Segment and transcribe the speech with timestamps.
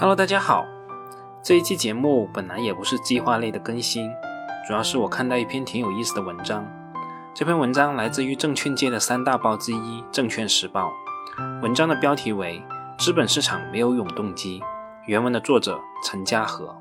[0.00, 0.66] Hello，大家好。
[1.42, 4.10] 这一期节目本来也不是计划类的更新，
[4.66, 6.66] 主要是我看到一篇挺有意思的文章。
[7.34, 9.76] 这篇文章来自于证券界的三大报之一
[10.10, 10.90] 《证券时报》。
[11.60, 12.62] 文章的标题为
[12.98, 14.60] 《资本市场没有永动机》，
[15.06, 16.74] 原文的作者陈嘉禾。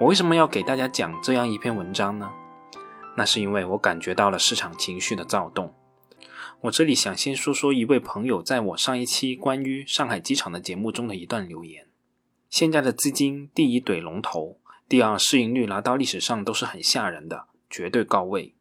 [0.00, 2.30] 我为什么要给大家讲这样一篇文章呢？
[3.18, 5.74] 那是因为我感觉到了市场情绪的躁动。
[6.62, 11.84] 我这里想先说说一位朋友在我上一期关于上海机场的节目中的一段留言。
[12.54, 18.54] 现在的资金，第一怼龙头，第二市盈率拿到历史上都是很吓人的，绝对高位。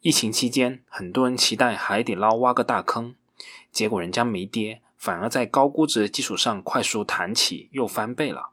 [0.00, 3.14] 疫情期间，很多人期待海底捞挖个大坑，
[3.70, 8.52] 结果人家没跌，反而在高估值的基础上快速弹起，又翻倍了。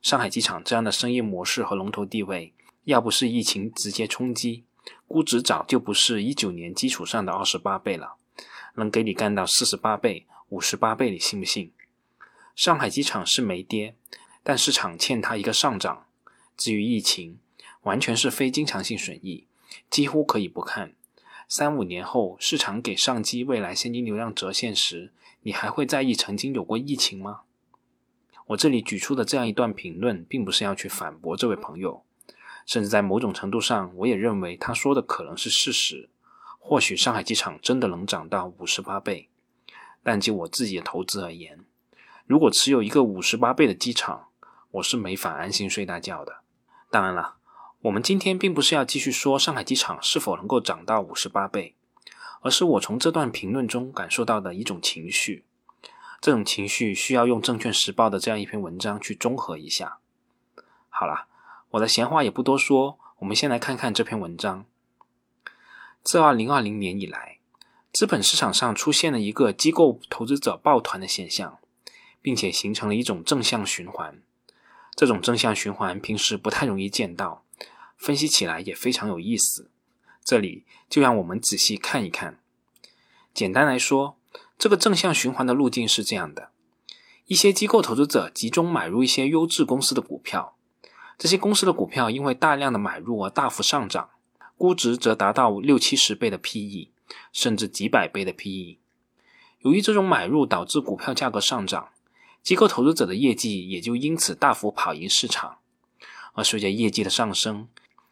[0.00, 2.54] 上海机场这样的生意模式和龙头地位，
[2.84, 4.62] 要不是疫情直接冲击，
[5.08, 8.14] 估值早就不是一九年基础上的二十八倍了，
[8.76, 11.72] 能给你干到四十八倍、五十八倍，你信不信？
[12.56, 13.94] 上海机场是没跌，
[14.42, 16.06] 但市场欠它一个上涨。
[16.56, 17.38] 至于疫情，
[17.82, 19.46] 完全是非经常性损益，
[19.90, 20.94] 几乎可以不看。
[21.46, 27.42] 三五年后，市场给上机未来现金流量折现时，你还会在意曾经有过疫情吗？
[28.46, 32.04] 我这里举出的这样一段评论，并不是要去反驳这位朋友，
[32.64, 36.08] 甚至在某种程度上，我也认为他说的可能是事实。
[36.58, 39.28] 或许上海机场真的能涨到五十八倍，
[40.02, 41.60] 但就我自己的投资而言，
[42.26, 44.26] 如果持有一个五十八倍的机场，
[44.72, 46.38] 我是没法安心睡大觉的。
[46.90, 47.36] 当然了，
[47.82, 51.76] 我们今天并不是要继续说上海机场是否能够涨到五十八倍，
[52.40, 55.44] 而是我从这段评论中感受到的一种情绪。
[56.20, 59.98] 这种情绪需要用《证券时报》的这样一篇文章去综合一下。
[60.88, 61.28] 好了，
[61.70, 64.64] 我的闲话也不多说，我们先来看看这篇文章。
[66.02, 67.38] 自二零二零年以来，
[67.92, 71.58] 资本市场上出现了一个机构投资者抱团的现象。
[72.26, 74.20] 并且形成了一种正向循环，
[74.96, 77.44] 这种正向循环平时不太容易见到，
[77.96, 79.70] 分析起来也非常有意思。
[80.24, 82.40] 这里就让我们仔细看一看。
[83.32, 84.18] 简单来说，
[84.58, 86.50] 这个正向循环的路径是这样的：
[87.26, 90.56] 一些机构投资者集中买入一些优质公司的股票，
[91.16, 94.10] 这些公司的股票因为大量的买入而大幅上涨，
[94.58, 96.90] 估值则达到六七十倍的 PE，
[97.32, 98.78] 甚至几百倍的 PE。
[99.60, 101.90] 由于这种买入导致股票价格上涨。
[102.46, 105.58] 机构投资者的业绩也就因此大幅跑赢市场，
[106.32, 107.66] 而随着业绩的上升，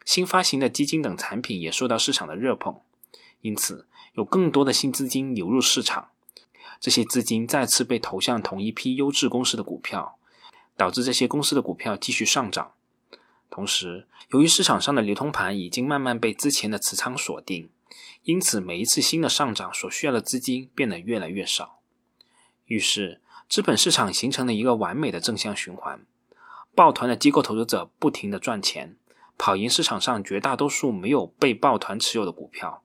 [0.04, 2.80] 新发行的基金等产品也受到市场的热捧，
[3.42, 6.08] 因此有更多的新资金流入市场，
[6.80, 10.18] 这些资金再次被投向同一批优质公司的股票，
[10.76, 12.72] 导致这些公司的股票继续上涨。
[13.48, 17.70] 同时，由于市场上的流通盘已经慢慢被之前的持仓锁定，
[18.24, 21.78] 因此每一次新的上涨所需要的资金变得越来越少，
[22.66, 23.20] 于是。
[23.48, 26.04] 资本市场形成了一个完美的正向循环，
[26.74, 28.96] 抱团的机构投资者不停的赚钱，
[29.38, 32.82] 跑赢市场上绝大多数没有被抱团持有的股票，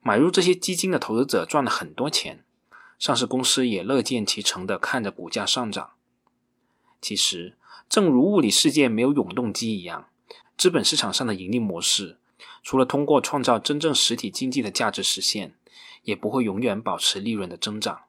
[0.00, 2.44] 买入这些基金的投资者赚了很多钱，
[2.98, 5.90] 上市公司也乐见其成的看着股价上涨。
[7.00, 7.56] 其实，
[7.88, 10.08] 正如物理世界没有永动机一样，
[10.56, 12.18] 资本市场上的盈利模式，
[12.62, 15.54] 除了通过创造真正实体经济的价值实现，
[16.02, 18.02] 也不会永远保持利润的增长。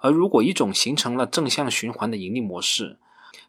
[0.00, 2.98] 而如果一种形成了正向循环的盈利模式，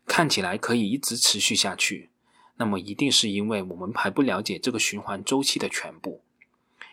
[0.06, 2.10] 看起来可以一直持续下去，
[2.58, 6.22] 那么一定是因为我们还不了解这个循环周期的全部。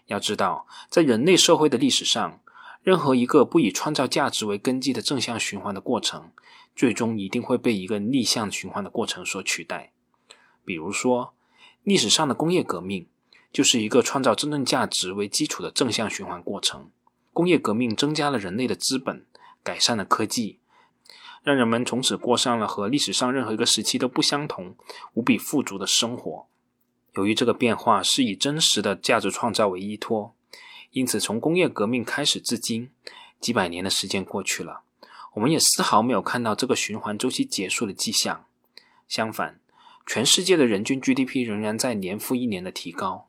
[0.07, 2.41] 要知道，在人类社会的历史上，
[2.83, 6.31] 任何一个不以创造价值为根基的正向循环的过程，
[6.77, 9.93] 最终一定会被一个逆向循环的过程所取代。
[10.65, 11.35] 比如说，
[11.83, 13.07] 历史上的工业革命
[13.53, 16.91] 就是一个创造真正价值为基础的正向循环过程。
[17.33, 19.27] 工业革命增加了人类的资本。
[19.69, 20.61] 改善了科技，
[21.43, 24.75] 让人们从此过上了和历史上任何一个时期都不相同、
[25.12, 26.47] 无比富足的生活。
[27.12, 30.34] 由于这个变化是以真实的价值创造为依托，
[30.92, 32.89] 因此从工业革命开始至今，
[33.41, 34.81] 几百年的时间过去了，
[35.34, 38.47] 我们也丝毫没有看到这个循环周期结束的迹象。
[39.07, 39.60] 相反，
[40.07, 43.28] 全世界的人均 GDP 仍然在年复一年的提高。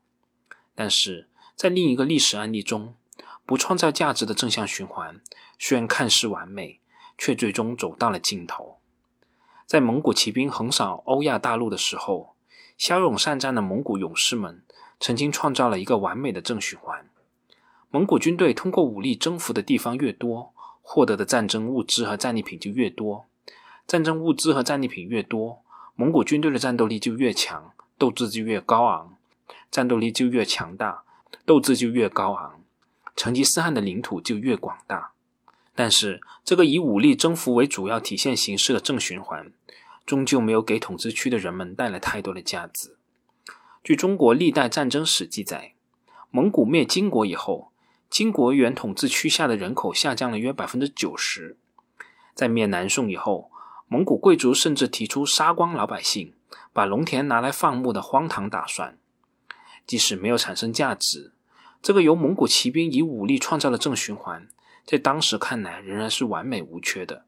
[0.74, 1.28] 但是
[1.58, 2.96] 在另一个历史案例中，
[3.50, 5.22] 不创造价值的正向循环，
[5.57, 6.81] 虽然看似完美，
[7.18, 8.78] 却最终走到了尽头。
[9.66, 12.36] 在蒙古骑兵横扫欧亚大陆的时候，
[12.78, 14.63] 骁勇善战的蒙古勇士们
[15.00, 17.10] 曾经创造了一个完美的正循环。
[17.90, 20.54] 蒙古军队通过武力征服的地方越多，
[20.84, 23.25] 获得的战争物资和战利品就越多。
[23.88, 25.63] 战争物资和战利品越多，
[25.96, 29.18] 蒙古军队的战斗力就越强，斗志就越高昂。
[29.72, 31.01] 战斗力就越强大，
[31.48, 32.59] 斗志就越高昂。
[33.19, 35.12] 成吉思汗的领土就越广大，
[35.75, 39.51] 但是，这个以武力征服为主要体现形式的正循环，
[40.06, 42.95] 终究没有给统治区的人们带来太多的价值。
[43.83, 45.74] 据中国历代战争史记载，
[46.31, 47.74] 蒙古灭金国以后，
[48.10, 51.57] 金国原统治区下的人口下降了约百分之九十。
[52.33, 53.51] 在灭南宋以后，
[53.89, 56.33] 蒙古贵族甚至提出杀光老百姓、
[56.72, 58.98] 把农田拿来放牧的荒唐打算。
[59.86, 61.33] 即使没有产生价值，
[61.81, 64.48] 这个由蒙古骑兵以武力创造的正循环。
[64.86, 67.26] 在当时看来，仍然是完美无缺的。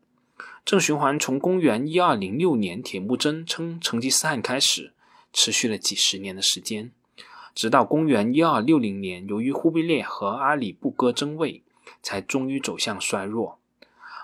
[0.65, 4.93] 正循环从公元一二零六年铁木真称成吉思汗开始，
[5.31, 6.91] 持续了几十年的时间，
[7.53, 11.63] 直到公元一二六零年，由于忽必烈和阿里不哥争位，
[12.01, 13.59] 才终于走向衰弱。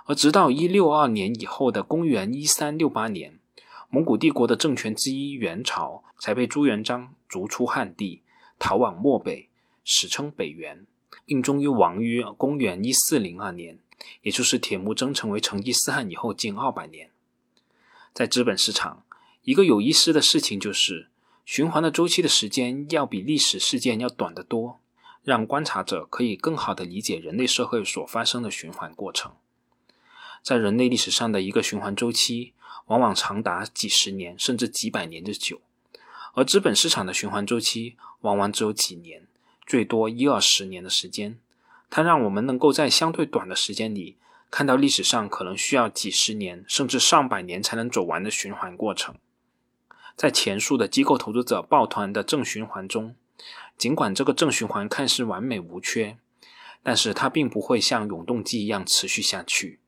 [0.06, 3.40] 而直到一六二年以后的公元一三六八年，
[3.90, 8.24] 蒙古帝国的政权之一元朝才被朱元璋逐出汉地，
[8.58, 9.47] 逃往漠北，
[9.88, 10.86] 史称北元。
[11.26, 13.80] 并终于亡于公元一四零二年，
[14.22, 17.10] 也就是铁木真成为成吉思汗以后近二百年。
[18.14, 19.04] 在资本市场，
[19.44, 21.10] 一个有意思的事情就是，
[21.46, 24.80] 循环的周期的时间要比历史事件要短得多，
[25.24, 29.34] 让观察者可以更好地理解人类社会所发生的循环过程。
[30.42, 32.54] 在人类历史上的一个循环周期，
[32.86, 35.60] 往往长达几十年甚至几百年之久，
[36.36, 39.28] 而资本市场的循环周期往往只有几年。
[39.68, 41.38] 最多一二十年的时间，
[41.90, 44.16] 它让我们能够在相对短的时间里
[44.50, 49.16] 看到历史上可能需要几十年甚至上百年才能走完的循环过程。
[50.16, 53.14] 在前述的机构投资者抱团的正循环中，
[53.78, 56.18] 尽管这个正循环看似完美无缺，
[56.82, 59.80] 但是它并不会像永动机一样持续下去。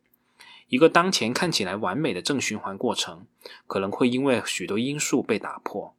[0.68, 3.26] 一个当前看起来完美的正循环过程，
[3.66, 5.96] 可能会因为许多因素被打破。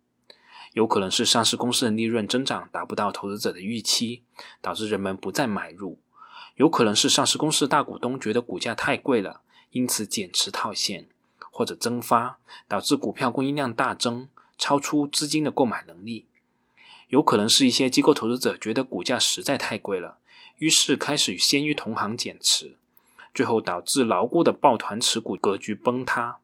[0.73, 4.23] 有可能是上市公司的利润增长达不到投资者的预期，
[4.61, 5.99] 导致人们不再买入；
[6.55, 9.41] 有可能是上市公司大股东觉得股价太贵了，
[9.71, 11.09] 因此减持套现
[11.51, 12.39] 或者增发，
[12.69, 16.27] 导致股票供应量大增，超出资金的购买能力；
[17.09, 20.19] 有可能是一些机构投资者觉得股价实在太贵了，
[20.59, 22.77] 于是开始先于同行减持，
[23.35, 26.39] 最后导致牢固的抱团持股格局崩塌。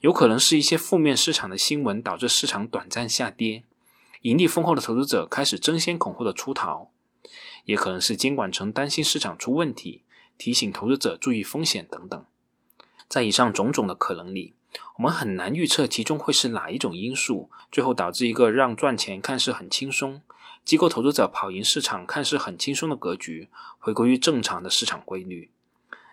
[0.00, 3.64] 有可能是一些负面市场的新闻导致市场短暂下跌，
[4.22, 6.90] 盈利丰厚的投资者开始争先恐后的出逃；
[7.64, 10.04] 也可能是监管层担心市场出问题，
[10.36, 12.24] 提醒投资者注意风险等等。
[13.08, 14.54] 在以上种种的可能里，
[14.98, 20.22] 我们很难预测其中会是哪一种因素，最后导致一个让赚钱看似很轻松，
[20.64, 23.48] 机构投资者跑赢市场看似很轻松的格局，
[23.78, 25.50] 回归于正常的市场规律。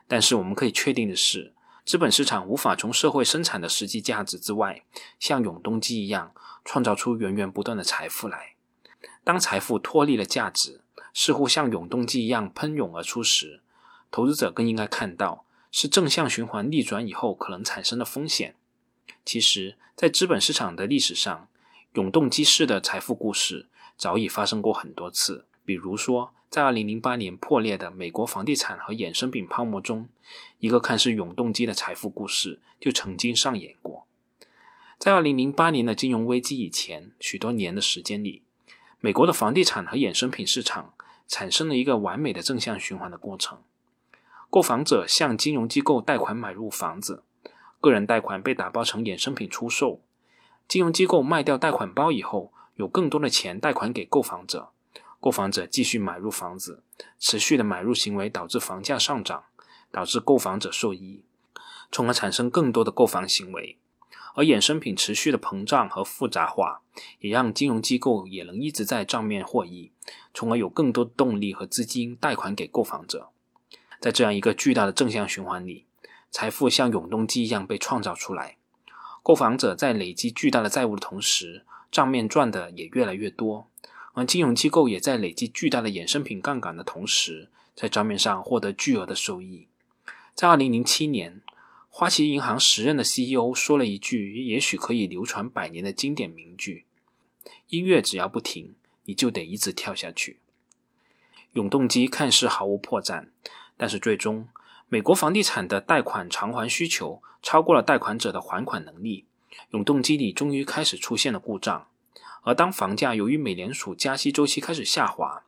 [0.08, 1.54] 但是我们可以确定的是。
[1.86, 4.84] 资本市场无法从社会生产的实际价值之外，
[5.20, 6.34] 像永动机一样
[6.66, 8.56] 创造出源源不断的财富来。
[9.24, 10.82] 当财富脱离了价值，
[11.14, 13.62] 似乎像永动机一样喷涌而出时，
[14.10, 18.56] 投资者更应该看到是正向循环逆转以后可能产生的风险。
[19.24, 21.48] 其实，在资本市场的历史上，
[21.94, 26.32] 永动机式的财富故事早已发生过很多次，比如说。
[26.48, 30.08] 在2008年破裂的美国房地产和衍生品泡沫中，
[30.60, 34.08] 一个看似永动机的财富故事就曾经上演过。
[34.98, 38.44] 在2008年的金融危机以前许多年的时间里，
[39.02, 40.94] 美国的房地产和衍生品市场
[41.28, 43.58] 产生了一个完美的正向循环的过程。
[44.50, 47.24] 购房者向金融机构贷款买入房子，
[47.82, 50.00] 个人贷款被打包成衍生品出售，
[50.70, 54.70] 金融机构卖掉贷款包以后，有更多的钱贷款给购房者。
[55.26, 56.84] 购房者继续买入房子，
[57.18, 59.46] 持续的买入行为导致房价上涨，
[59.92, 61.26] 导致购房者受益，
[61.92, 63.80] 从而产生更多的购房行为。
[64.36, 66.82] 而衍生品持续的膨胀和复杂化，
[67.22, 69.92] 也让金融机构也能一直在账面获益，
[70.32, 73.30] 从而有更多的动力和资金贷款给购房者。
[74.00, 75.88] 在这样一个巨大的正向循环里，
[76.30, 78.58] 财富像永动机一样被创造出来。
[79.24, 83.72] 购房者在累积巨大的债务的同时，账面赚的也越来越多。
[84.16, 89.68] 而金融机构也在累积巨大的衍生品杠杆的同时，在账面上获得巨额的收益。
[90.34, 91.42] 在2007年，
[91.90, 96.86] 花旗银行时任的 CEO 说了一句也许可以流传百年的经典名句
[97.68, 100.40] ：“音乐只要不停，你就得一直跳下去。”
[101.52, 103.28] 永动机看似毫无破绽，
[103.76, 104.48] 但是最终，
[104.88, 109.26] 美国房地产的贷款偿还需求超过了贷款者的还款能力，
[109.72, 111.88] 永动机里终于开始出现了故障。
[112.46, 115.44] 而当房价由于美联储加息周期开始下滑，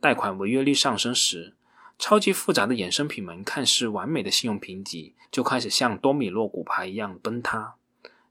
[0.00, 1.54] 贷款违约率上升时，
[1.98, 7.74] 超级复杂的衍生品们看似完美的信用评级就开始像多米诺骨牌一样崩塌。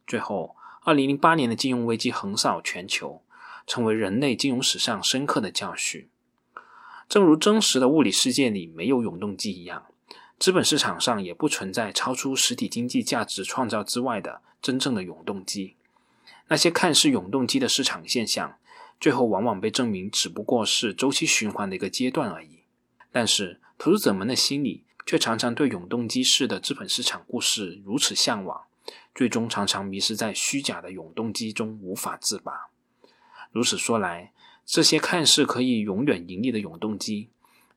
[0.08, 3.22] 最后，二零零八年的金融危机横扫全球，
[3.68, 6.08] 成为人类金融史上深刻的教训。
[7.10, 9.88] 正如真实的物理世界里没有永动机一样，
[10.40, 15.76] 资本市场上也不存在超出实体经济价值创造之外的真正的永动机。
[16.48, 18.58] 那些看似永动机的市场现象，
[19.00, 22.60] 最后往往被证明只不过是周期循环的一个阶段而已。
[23.12, 28.64] 但是，投资者们的心理却常常对永动机式的资本市场故事如此向往，
[29.14, 32.70] 最终常常迷失在虚假的永动机中无法自拔。
[33.52, 34.34] 如此说来，
[34.66, 37.30] 这些看似可以永远盈利的永动机，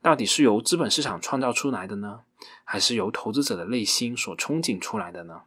[0.02, 2.20] 到底是由资本市场创造出来的呢，
[2.64, 5.42] 还是由投资者的内心所憧憬出来的呢？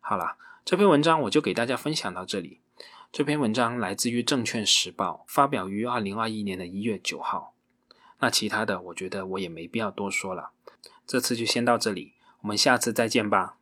[0.00, 0.36] 好了，
[0.66, 2.58] 这篇文章我就给大家分享到这里。
[3.12, 7.54] 这篇文章来自于《证券时报》，发表于二零二一年的一月九号。
[8.18, 10.50] 那其他的，我觉得我也没必要多说了。
[11.06, 13.55] 这次就先到这里，我们下次再见吧。